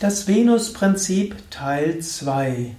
[0.00, 2.76] Das Venus-Prinzip Teil 2.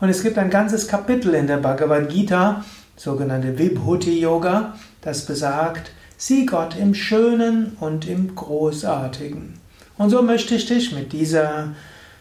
[0.00, 2.62] Und es gibt ein ganzes Kapitel in der Bhagavad Gita,
[2.96, 9.54] sogenannte Vibhuti Yoga, das besagt, sieh Gott im Schönen und im Großartigen.
[9.96, 11.68] Und so möchte ich dich mit, dieser,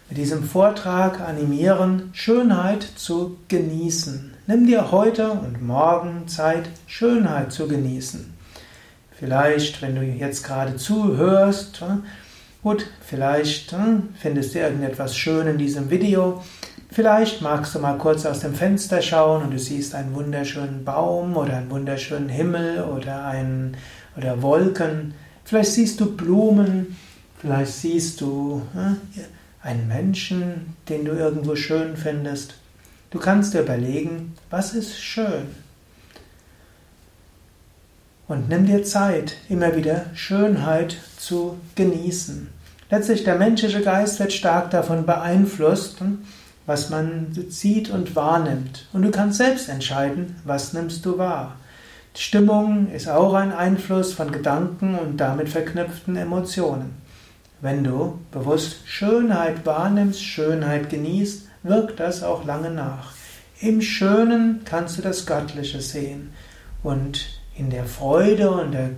[0.07, 4.33] mit diesem Vortrag animieren, Schönheit zu genießen.
[4.47, 8.33] Nimm dir heute und morgen Zeit, Schönheit zu genießen.
[9.23, 11.81] Vielleicht, wenn du jetzt gerade zuhörst,
[12.61, 13.73] gut, vielleicht
[14.19, 16.43] findest du irgendetwas schön in diesem Video.
[16.91, 21.37] Vielleicht magst du mal kurz aus dem Fenster schauen und du siehst einen wunderschönen Baum
[21.37, 23.77] oder einen wunderschönen Himmel oder, einen,
[24.17, 25.13] oder Wolken.
[25.45, 26.97] Vielleicht siehst du Blumen,
[27.39, 28.61] vielleicht siehst du
[29.61, 32.55] einen Menschen, den du irgendwo schön findest.
[33.09, 35.47] Du kannst dir überlegen, was ist schön?
[38.27, 42.47] Und nimm dir Zeit, immer wieder Schönheit zu genießen.
[42.89, 45.97] Letztlich der menschliche Geist wird stark davon beeinflusst,
[46.65, 48.87] was man sieht und wahrnimmt.
[48.93, 51.57] Und du kannst selbst entscheiden, was nimmst du wahr.
[52.15, 57.01] Stimmung ist auch ein Einfluss von Gedanken und damit verknüpften Emotionen.
[57.59, 63.13] Wenn du bewusst Schönheit wahrnimmst, Schönheit genießt, wirkt das auch lange nach.
[63.59, 66.31] Im Schönen kannst du das Göttliche sehen
[66.83, 68.89] und in der Freude und der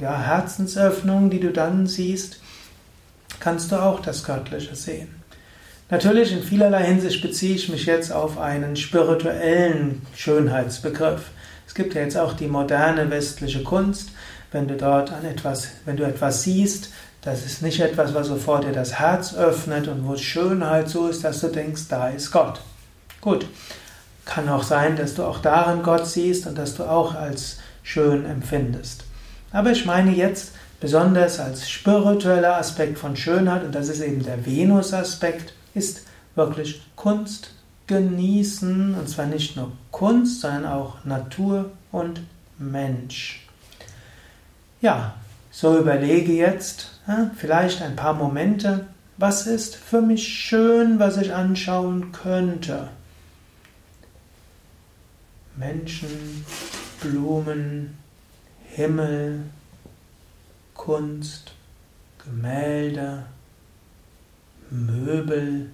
[0.00, 2.40] ja, Herzensöffnung, die du dann siehst,
[3.40, 5.22] kannst du auch das Göttliche sehen.
[5.88, 11.30] Natürlich in vielerlei Hinsicht beziehe ich mich jetzt auf einen spirituellen Schönheitsbegriff.
[11.66, 14.10] Es gibt ja jetzt auch die moderne westliche Kunst.
[14.50, 16.90] Wenn du dort an etwas, wenn du etwas siehst,
[17.22, 21.24] das ist nicht etwas, was sofort dir das Herz öffnet und wo Schönheit so ist,
[21.24, 22.60] dass du denkst, da ist Gott.
[23.20, 23.46] Gut.
[24.24, 28.26] Kann auch sein, dass du auch darin Gott siehst und dass du auch als schön
[28.26, 29.04] empfindest.
[29.52, 34.44] Aber ich meine jetzt besonders als spiritueller Aspekt von Schönheit, und das ist eben der
[34.44, 36.02] Venus-Aspekt, ist
[36.34, 37.52] wirklich Kunst
[37.86, 42.22] genießen, und zwar nicht nur Kunst, sondern auch Natur und
[42.58, 43.46] Mensch.
[44.80, 45.14] Ja,
[45.52, 47.00] so überlege jetzt
[47.36, 52.88] vielleicht ein paar Momente, was ist für mich schön, was ich anschauen könnte.
[55.56, 56.44] Menschen,
[57.00, 57.96] Blumen,
[58.64, 59.44] Himmel,
[60.74, 61.52] Kunst,
[62.24, 63.24] Gemälde,
[64.70, 65.70] Möbel,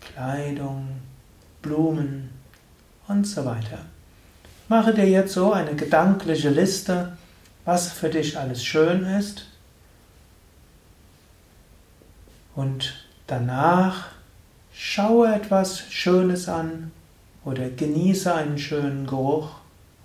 [0.00, 0.88] Kleidung,
[1.62, 2.30] Blumen
[3.08, 3.78] und so weiter.
[4.68, 7.16] Mache dir jetzt so eine gedankliche Liste,
[7.64, 9.46] was für dich alles schön ist.
[12.54, 14.08] Und danach
[14.72, 16.90] schaue etwas Schönes an
[17.44, 19.50] oder genieße einen schönen Geruch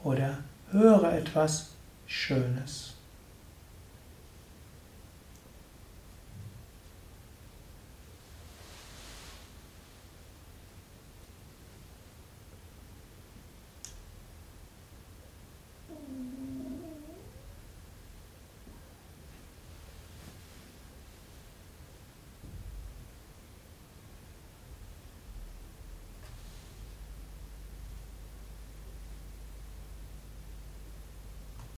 [0.04, 0.38] oder
[0.72, 1.72] höre etwas
[2.06, 2.94] Schönes.